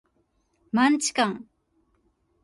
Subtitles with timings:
[0.71, 1.45] マンチカン